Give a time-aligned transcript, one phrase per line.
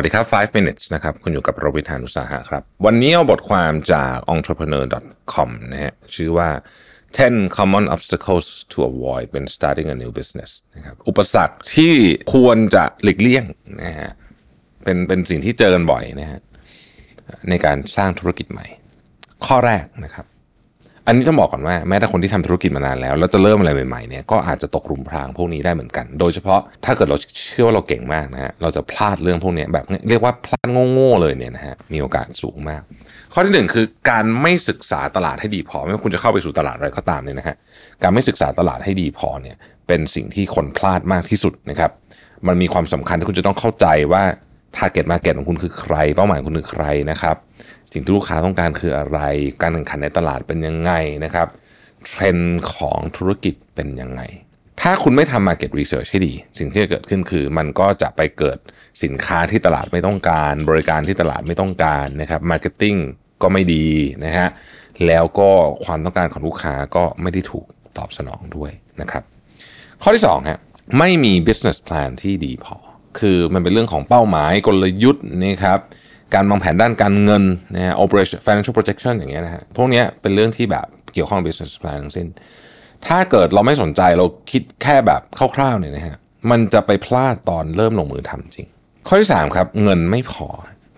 [0.00, 6.48] วัสดีครับ 5 minutes นะครับ คุณอยู่กับโรวิทานุสาหะครับ วันนี้เอาบทความจาก entrepreneur.com นะฮะ ชื่อว่า
[7.02, 11.94] 10 common obstacles to avoid when starting a new business นะครับ อุปสรรคที่
[12.34, 13.44] ควรจะหลีกเลี่ยง
[13.82, 14.10] นะฮะ
[14.84, 16.40] เป็นเป็นสิ่งที่เจอกันบ่อยนะฮะ
[17.50, 18.66] ในการสร้างธุรกิจใหม่
[19.46, 20.26] ข้อแรกนะครับ
[21.08, 27.16] อันนี้ต้องบอกก่อนว่าแม้แต่คนที่ทำธุรกิจมานานแล้วแล้วจะเริ่มอะไรใหม่ๆเนี่ยก็อาจจะตกหลุมพรางพวกนี้ได้เหมือนกัน โดยเฉพาะถ้าเกิดเรา
[27.48, 32.82] เชื่อว่าเราเก่งมากนะฮะเราจะพลาดเรื่องพวกนี้แบบเรียกว่าพลาดโง่ๆเลยเนี่ยนะฮะมีโอกาสสูงมาก
[33.32, 37.56] ข้อที่หนึ่งคือการไม่ศึกษาตลาดให้ดีพอไม่ว่าคุณจะเข้าไปสู่ตลาดอะไรก็ตามเนี่ยนะฮะ
[38.02, 41.90] การไม่ศึกษาตลาดให้ดีพอเนี่ยเป็นสิ่งที่คนพลาดมากที่สุดนะครับ
[42.46, 44.22] มันมีความสำคัญที่คุณจะต้องเข้าใจว่า
[44.76, 47.36] target market ของคุณคือใคร เป้าหมายคุณคือใครนะครับ
[47.92, 49.18] สิ่งที่ลูกค้าต้องการคืออะไร
[49.60, 50.92] การแข่งขันในตลาดเป็นยังไง
[51.24, 51.48] นะครับ
[52.06, 54.22] เทรนด์ของธุรกิจเป็นยังไง
[54.80, 58.58] ถ้าคุณไม่ทำ market research ให้ดี สิ่งที่จะเกิดขึ้นคือ มันก็จะไปเกิด
[59.02, 62.98] สินค้าที่ตลาดไม่ต้องการ บริการที่ตลาดไม่ต้องการนะครับ marketing
[63.42, 63.86] ก็ไม่ดี
[64.24, 64.48] นะฮะ
[65.06, 65.50] แล้วก็
[65.84, 67.66] ความต้องการของลูกค้าก็ไม่ได้ถูก
[67.98, 68.70] ตอบสนองด้วย
[69.00, 69.22] นะครับ
[70.02, 70.58] ข้อที่2ฮะ
[70.98, 72.76] ไม่มี business plan ที่ดีพอ
[73.20, 75.80] คือมันเป็นเรื่องของเป้าหมายกลยุทธ์นะครับ
[76.34, 77.42] การวางแผนด้านการเงิน
[77.74, 82.28] นะฮะ operation financial projection อย่างเงี้ยนะฮะพวกเนี้ยเป็นเรื่องที่แบบเกี่ยวข้อง business plan ทั้งสิ้น
[83.06, 85.20] ถ้าเกิดเราไม่สนใจเราคิดแค่แบบ
[85.56, 86.16] คร่าวๆเนี่ยนะฮะ
[86.50, 88.68] มันจะไปพลาดตอนเริ่มลงมือทำจริง
[89.06, 90.48] ข้อที่ 3 ครับ เงินไม่พอ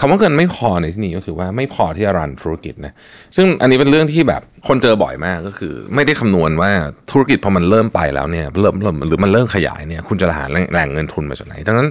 [0.00, 2.92] คำว่าเงินไม่พอในที่นี้ก็คือว่าไม่พอที่จะรันธุรกิจนะ
[3.36, 6.70] ซึ่งอันนี้เป็นเรื่องที่แบบคนเจอบ่อยมากก็คือ ไม่ได้คำนวณว่า
[7.10, 11.88] ธุรกิจพอมันเริ่มไปแล้วเนี่ยเริ่มเริ่มหรือมันเริ่มขยายเนี่ยคุณจะหาแหล่งเงินทุนมาจากไหนดังนั้น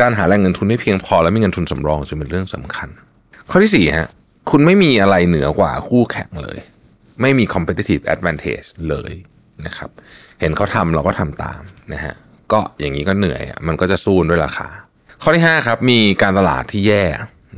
[0.00, 2.88] การหาแหล่งเงินทุนที่เพียงพอและมีเงินทุนสำรองจะเป็นเรื่องสำคัญ
[3.50, 4.08] ข้อที่สี่ฮะ
[4.50, 6.58] คุณไม่มีอะไรเหนือกว่าคู่แข่งเลย
[7.20, 9.12] ไม่มี competitive advantage เลย
[9.66, 9.90] นะครับ
[10.40, 11.60] เห็นเขาทำเราก็ทำตาม
[11.92, 12.14] นะฮะ
[12.52, 14.68] ก็อย่างนี้ก็เหนื่อยมันก็จะสู้ด้วยราคา
[15.22, 17.04] ข้อที่5ครับมีการตลาดที่แย่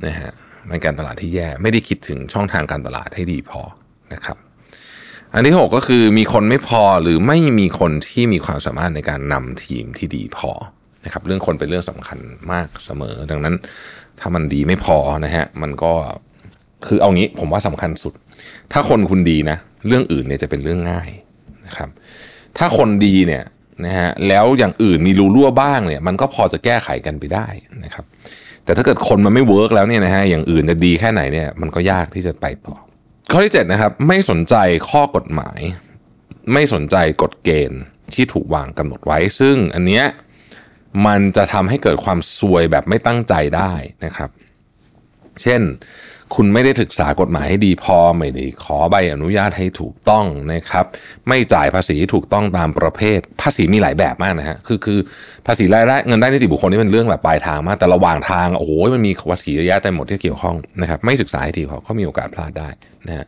[0.06, 0.31] นะฮะ
[0.69, 3.60] เป็นการตลาดที่แย่ไม่ได้คิดถึงช่องทางการตลาดให้ดีพอ
[4.15, 4.37] นะครับ
[5.32, 10.50] อันที่ 6 ก็คือมีคนไม่พอหรือไม่มีคนที่มีความสามารถในการนำทีมที่ดีพอ
[11.04, 12.19] นะครับ เรื่องคนเป็นเรื่องสำคัญ
[12.53, 13.54] มากเสมอ ดังนั้น
[14.21, 15.93] ถ้ามันดีไม่พอนะฮะมันก็
[16.87, 18.15] คือเอางี้ผมว่าสำคัญสุด
[18.72, 21.10] ถ้าคนคุณดีนะ เรื่องอื่นเนี่ยจะเป็นเรื่องง่าย
[21.66, 21.88] นะครับ
[22.59, 23.44] ถ้าคนดีเนี่ย
[23.84, 27.47] นะฮะแล้วอย่างอื่นมีรูรั่วบ้างเนี่ย มันก็พอจะแก้ไขกันไปได้
[27.84, 28.04] นะครับ
[28.64, 32.76] แต่ถ้าเกิดคนมันไม่เวิร์กแล้วเนี่ยนะฮะอย่างอื่นจะดีแค่ไหนเนี่ยมันก็ยากที่จะไปต่อ
[33.32, 34.54] ข้อที่7นะครับไม่สนใจ
[34.91, 35.60] ข้อกฎหมาย
[36.52, 37.80] ไม่สนใจกฎเกณฑ์
[38.14, 40.04] ที่ถูกวางกำหนดไว้ ซึ่งอันเนี้ย
[41.06, 43.72] มันจะทำให้เกิดความซวยแบบไม่ตั้งใจได้
[44.04, 44.30] นะครับ
[45.42, 45.60] เช่น
[46.34, 50.84] คุณไม่ได้ศึกษากฎหมายให้ดีพอไม่ได้ขอใบอนุญาตให้ถูกต้องนะครับ
[51.28, 54.98] ไม่จ่ายภาษีถูกต้องตามประเภท ภาษีมีหลายแบบมากนะฮะคือคือ
[55.46, 62.68] ภาษีรายได้เงินได้นิติบุคคลนี่เป็นเรื่องแบบปลายทางมากแต่ระหว่างทางโอ้โหมันมีภาษีเยอะแยะเต็มหมดที่เกี่ยวข้องนะครับ ไม่ศึกษาให้ดีพอก็มีโอกาสพลาดได้
[63.06, 63.26] นะฮะ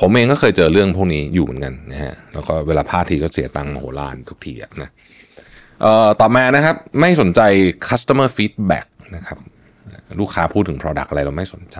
[0.00, 4.52] ผมเองก็เคยเจอเรื่องพวกนี้อยู่เหมือนกันนะฮะแล้วก็เวลาพลาดทีก็เสียตังค์โหฬารทุกที
[4.82, 4.90] นะ
[5.82, 7.40] เอ่อต่อมานะครับไม่สนใจ
[7.88, 8.86] customer feedback
[9.16, 9.38] นะครับ
[10.20, 11.78] ลูกค้าพูดถึง product อะไรเราไม่สนใจ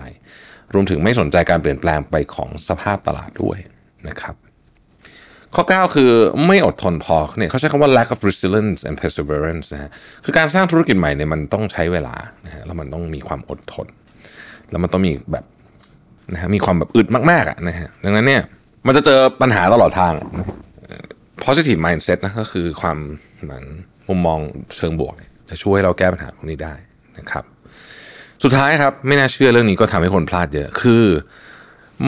[0.73, 3.57] รวมถึงไม่สนใจการเปลี่ยนแปลงไปของสภาพตลาดด้วย
[4.09, 4.35] นะครับ
[5.55, 6.11] ข้อ 9 คือ
[6.47, 9.91] ไม่อดทนพอเนี่ยเขาใช้คำว่า lack of resilience and perseverance นะฮะ
[10.23, 12.15] คือการสร้างธุรกิจใหม่เนี่ยมันต้องใช้เวลา
[12.45, 13.87] นะฮะแล้วมันต้องมีความอดทน
[14.71, 15.45] แล้วมันต้องมีแบบ
[16.33, 18.43] นะฮะมีความแบบอึดมากๆอะนะฮะดังนั้นเนี่ย
[18.87, 20.13] มันจะเจอปัญหาตลอดทาง
[21.45, 22.97] positive mindset นะก็คือความ
[23.43, 23.63] เหมือน
[24.07, 24.39] มุมมอง
[24.75, 25.13] เชิงบวก
[25.49, 26.73] จะช่วยให้เราแก้ปัญหาพวกนี้ได้
[27.17, 27.43] นะครับ
[28.43, 31.05] สุดท้ายครับไม่น่าเชื่อเรื่องนี้ก็ทำให้คนพลาดเยอะคือ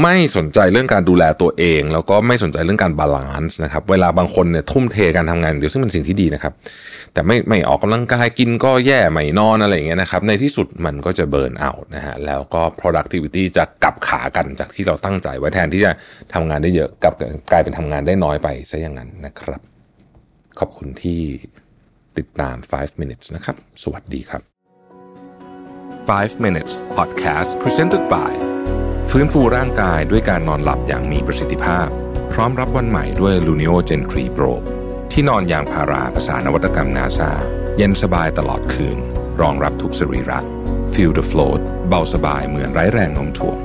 [0.02, 6.54] ไม่สนใจเรื่องการดูแลตัวเอง แล้วก็ไม่สนใจเรื่องการ balance นะครับ เวลาบางคนเนี่ยทุ่มเทการทำงานเดี๋ยวซึ่งเป็นสิ่งที่ดีนะครับ
[7.14, 15.92] แต่ไม่ไม่ออกกำลังกายกินก็แย่ไม่นอนอะไรอย่างเงี้ยนะครับ ในที่สุดมันก็จะ burnout นะฮะแล้วก็ productivity จะกลับข้างกันจากที่เราตั้งใจไว้แทนที่จะ
[16.34, 17.14] ทำงานได้เยอะกลับ
[17.52, 19.62] กลายเป็นทำงานได้น้อยไปซะอย่างนั้นนะครับ
[20.60, 21.22] ขอบคุณที่
[22.18, 24.59] ติดตาม 5 minutes นะครับ สวัสดีครับ
[26.10, 28.32] 5 minutes podcast presented by
[29.12, 31.88] ฟื้นฟูร่างกายด้วยการนอนหลับอย่างมีประสิทธิภาพ
[32.34, 34.52] พร้อมรับวันใหม่ด้วย Luno Gen 3 Pro
[35.12, 37.32] ที่นอนยางพาราภาษานวัตกรรมนาซา
[37.78, 38.98] เย็นสบายตลอดคืน
[39.42, 40.40] รองรับทุกสรีระ
[40.94, 43.58] Feel the float เบาสบายเหมือนไร้แรงโน้มถ่วง